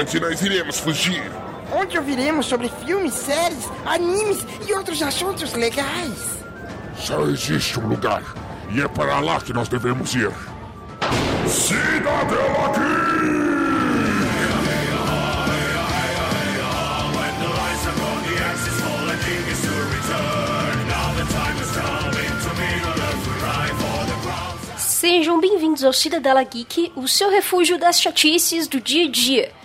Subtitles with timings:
[0.00, 1.30] onde nós iremos fugir.
[1.72, 6.40] Onde ouviremos sobre filmes, séries, animes e outros assuntos legais.
[6.96, 8.22] Só existe um lugar,
[8.70, 10.32] e é para lá que nós devemos ir.
[11.46, 13.20] Cidadela Geek!
[24.78, 29.59] Sejam bem-vindos ao Cidadela Geek, o seu refúgio das chatices do dia a dia.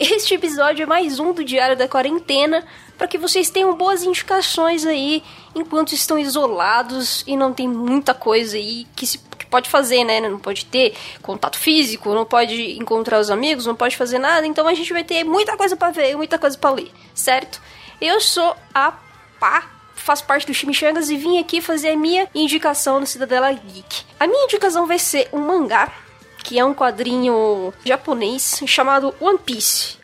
[0.00, 4.86] Este episódio é mais um do Diário da Quarentena, para que vocês tenham boas indicações
[4.86, 5.22] aí
[5.54, 10.18] enquanto estão isolados e não tem muita coisa aí que se que pode fazer, né?
[10.20, 14.66] Não pode ter contato físico, não pode encontrar os amigos, não pode fazer nada, então
[14.66, 17.60] a gente vai ter muita coisa para ver, muita coisa para ler, certo?
[18.00, 18.92] Eu sou a
[19.38, 24.04] Pá faço parte do Chimichangas e vim aqui fazer a minha indicação no Cidadela Geek.
[24.18, 25.92] A minha indicação vai ser um mangá,
[26.42, 29.99] que é um quadrinho japonês chamado One Piece.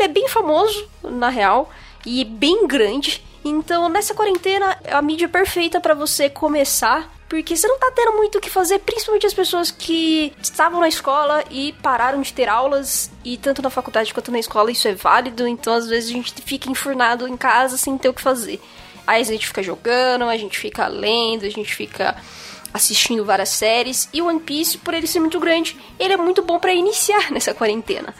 [0.00, 1.70] Ele é bem famoso, na real,
[2.06, 3.22] e bem grande.
[3.44, 8.16] Então, nessa quarentena, é a mídia perfeita para você começar porque você não tá tendo
[8.16, 12.48] muito o que fazer, principalmente as pessoas que estavam na escola e pararam de ter
[12.48, 16.12] aulas, e tanto na faculdade quanto na escola isso é válido, então às vezes a
[16.12, 18.60] gente fica enfurnado em casa sem ter o que fazer.
[19.06, 22.16] Aí a gente fica jogando, a gente fica lendo, a gente fica
[22.74, 26.58] assistindo várias séries, e One Piece, por ele ser muito grande, ele é muito bom
[26.58, 28.12] para iniciar nessa quarentena.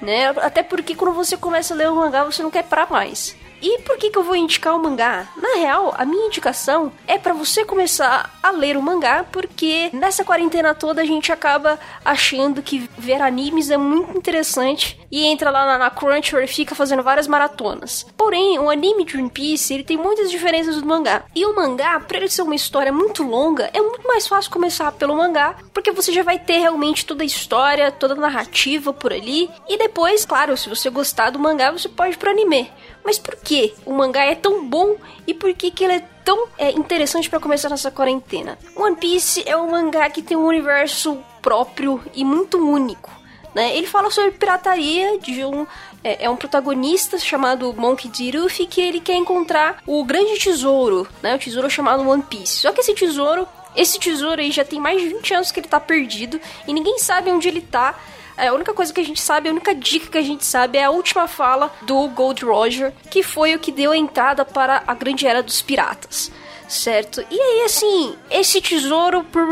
[0.00, 0.28] Né?
[0.28, 3.34] Até porque quando você começa a ler o mangá, você não quer parar mais.
[3.60, 5.28] E por que, que eu vou indicar o mangá?
[5.36, 10.24] Na real, a minha indicação é para você começar a ler o mangá, porque nessa
[10.24, 15.78] quarentena toda a gente acaba achando que ver animes é muito interessante e entra lá
[15.78, 18.06] na, Crunchyroll e fica fazendo várias maratonas.
[18.16, 21.24] Porém, o anime de One Piece ele tem muitas diferenças do mangá.
[21.34, 24.92] E o mangá, para ele ser uma história muito longa, é muito mais fácil começar
[24.92, 29.12] pelo mangá, porque você já vai ter realmente toda a história, toda a narrativa por
[29.12, 29.48] ali.
[29.68, 32.70] E depois, claro, se você gostar do mangá, você pode ir pro anime.
[33.04, 34.96] Mas por que o mangá é tão bom
[35.26, 38.58] e por que, que ele é tão é, interessante para começar nessa quarentena?
[38.74, 43.10] One Piece é um mangá que tem um universo próprio e muito único.
[43.54, 43.74] Né?
[43.76, 45.66] Ele fala sobre pirataria de um
[46.04, 48.38] é, é, um protagonista chamado Monkey D.
[48.38, 51.34] Luffy que ele quer encontrar o grande tesouro, né?
[51.34, 52.58] O tesouro chamado One Piece.
[52.58, 55.66] Só que esse tesouro, esse tesouro aí já tem mais de 20 anos que ele
[55.66, 57.98] tá perdido e ninguém sabe onde ele tá.
[58.36, 60.78] É, a única coisa que a gente sabe, a única dica que a gente sabe
[60.78, 64.82] é a última fala do Gold Roger, que foi o que deu a entrada para
[64.86, 66.30] a grande era dos piratas
[66.68, 67.24] certo?
[67.30, 69.46] E aí, assim, esse tesouro, por,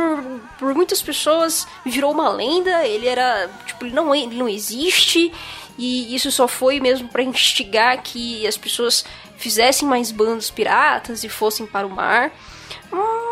[0.59, 2.87] por muitas pessoas, virou uma lenda.
[2.87, 5.33] Ele era, tipo, ele não, ele não existe.
[5.77, 9.05] E isso só foi mesmo para instigar que as pessoas
[9.37, 12.33] fizessem mais bandos piratas e fossem para o mar.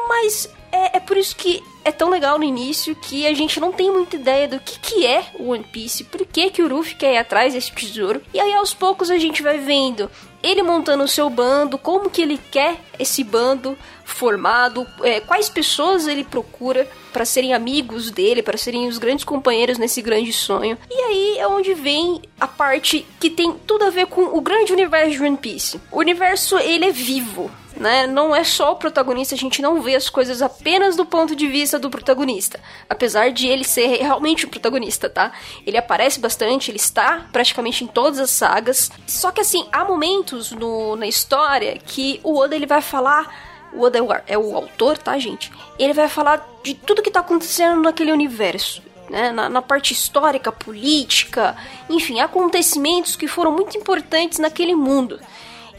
[0.09, 0.49] Mas
[0.83, 3.91] é, é por isso que é tão legal no início que a gente não tem
[3.91, 7.15] muita ideia do que, que é o One Piece, por que, que o Ruffy quer
[7.15, 8.23] ir atrás desse tesouro.
[8.33, 10.11] E aí aos poucos a gente vai vendo
[10.43, 16.07] ele montando o seu bando, como que ele quer esse bando formado, é, quais pessoas
[16.07, 20.77] ele procura para serem amigos dele, para serem os grandes companheiros nesse grande sonho.
[20.91, 24.73] E aí é onde vem a parte que tem tudo a ver com o grande
[24.73, 25.81] universo de One Piece.
[25.93, 27.51] O universo ele é vivo,
[27.83, 28.07] né?
[28.07, 31.49] Não é só o protagonista, a gente não vê as coisas apenas do ponto de
[31.49, 32.61] vista do protagonista.
[32.89, 35.33] Apesar de ele ser realmente o protagonista, tá?
[35.67, 38.91] Ele aparece bastante, ele está praticamente em todas as sagas.
[39.05, 43.83] Só que assim, há momentos no, na história que o Oda ele vai falar o
[43.83, 45.51] Oda é o, é autor, tá, gente?
[45.79, 48.83] Ele vai falar de tudo que tá acontecendo naquele universo.
[49.11, 51.55] Né, na, na, parte histórica, política,
[51.91, 55.21] enfim, acontecimentos que foram muito importantes naquele mundo.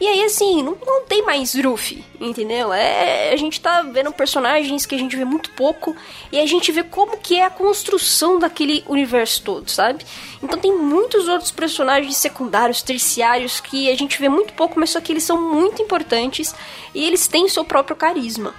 [0.00, 2.72] E aí, assim, não, não tem mais Ruffy, entendeu?
[2.72, 5.94] É, a gente tá vendo personagens que a gente vê muito pouco
[6.32, 10.04] e a gente vê como que é a construção daquele universo todo, sabe?
[10.42, 15.00] Então tem muitos outros personagens secundários, terciários que a gente vê muito pouco, mas só
[15.00, 16.54] que eles são muito importantes
[16.92, 18.52] e eles têm seu próprio carisma.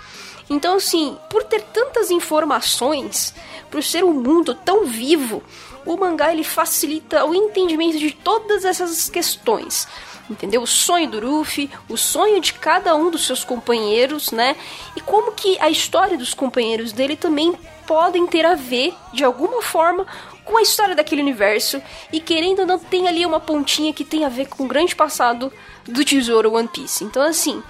[0.50, 3.34] Então, assim, por ter tantas informações,
[3.70, 5.44] por ser um mundo tão vivo,
[5.86, 9.88] o mangá ele facilita o entendimento de todas essas questões
[10.30, 10.62] entendeu?
[10.62, 14.56] O sonho do Ruffy, o sonho de cada um dos seus companheiros, né?
[14.96, 17.54] E como que a história dos companheiros dele também
[17.86, 20.06] podem ter a ver, de alguma forma,
[20.44, 21.82] com a história daquele universo.
[22.12, 24.96] E querendo ou não, tem ali uma pontinha que tem a ver com o grande
[24.96, 25.52] passado
[25.84, 27.04] do tesouro One Piece.
[27.04, 27.62] Então, assim,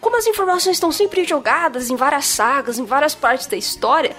[0.00, 4.16] como as informações estão sempre jogadas em várias sagas, em várias partes da história,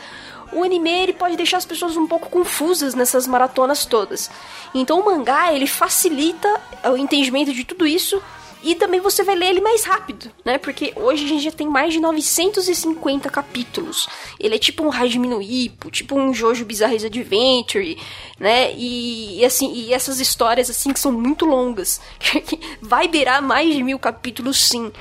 [0.53, 4.29] o anime ele pode deixar as pessoas um pouco confusas nessas maratonas todas.
[4.73, 6.49] Então o mangá ele facilita
[6.85, 8.21] o entendimento de tudo isso
[8.61, 10.57] E também você vai ler ele mais rápido, né?
[10.57, 14.07] Porque hoje a gente já tem mais de 950 capítulos.
[14.37, 17.97] Ele é tipo um Hajime no Ippo, tipo um Jojo Bizarre Adventure,
[18.37, 18.73] né?
[18.73, 22.01] E, e, assim, e essas histórias assim que são muito longas,
[22.81, 24.91] vai beirar mais de mil capítulos sim.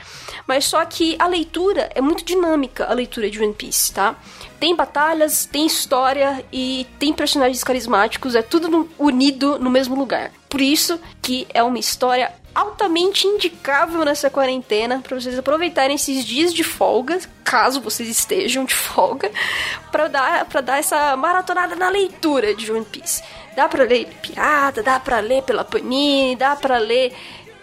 [0.48, 4.16] Mas só que a leitura é muito dinâmica, a leitura de One Piece, tá?
[4.58, 10.32] Tem batalhas, tem história e tem personagens carismáticos, é tudo unido no mesmo lugar.
[10.48, 16.52] Por isso que é uma história altamente indicável nessa quarentena para vocês aproveitarem esses dias
[16.54, 19.30] de folga, caso vocês estejam de folga,
[19.92, 23.22] para dar para dar essa maratonada na leitura de One Piece.
[23.54, 27.12] Dá para ler pirata, dá para ler pela Panini, dá para ler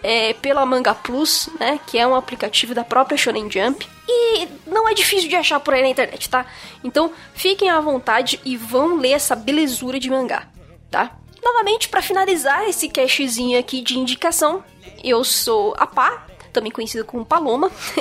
[0.02, 3.86] é, pela Manga Plus, né, que é um aplicativo da própria Shonen Jump.
[4.08, 6.46] E não é difícil de achar por aí na internet, tá?
[6.84, 10.46] Então fiquem à vontade e vão ler essa belezura de mangá,
[10.90, 11.16] tá?
[11.42, 14.64] Novamente, para finalizar esse cashzinho aqui de indicação,
[15.02, 17.70] eu sou a Pá, também conhecida como Paloma,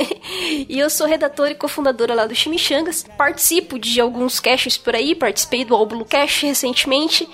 [0.70, 3.04] e eu sou redatora e cofundadora lá do Chimichangas.
[3.18, 7.28] Participo de alguns caches por aí, participei do Albulo Cash recentemente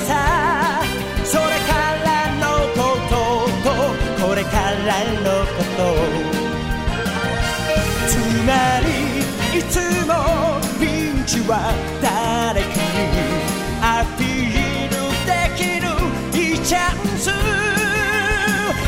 [16.64, 17.28] チャンス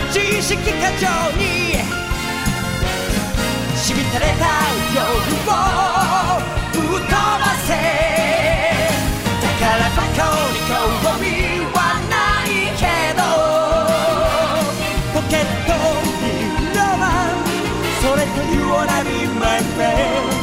[0.08, 1.06] 自意識過剰
[1.36, 1.76] に
[3.76, 4.44] しみたれた
[4.94, 5.52] 夜を
[6.72, 7.68] 吹っ飛ばせ。
[9.60, 10.00] 宝箱
[10.52, 10.72] に興
[11.20, 11.24] 味
[11.74, 11.78] は
[12.08, 12.14] な
[12.44, 12.48] い
[12.80, 12.82] け
[13.14, 13.20] ど
[15.12, 15.70] ポケット
[16.24, 16.26] に
[16.74, 17.36] ロマン
[18.00, 19.08] それと You wanna be
[19.38, 20.35] my friend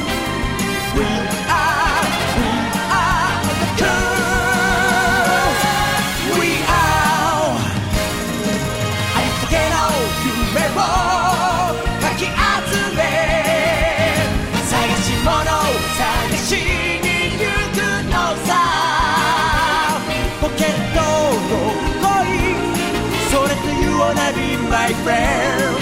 [24.74, 25.76] my friend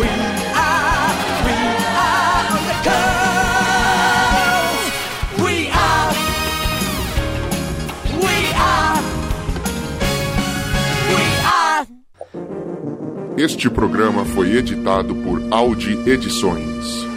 [0.00, 0.08] We
[0.66, 1.12] are,
[1.46, 1.56] we
[2.08, 4.84] are the girls
[5.44, 6.12] We are,
[8.24, 8.36] we
[8.70, 9.00] are,
[11.14, 11.82] we are
[13.36, 17.07] Este programa foi editado por Audi Edições.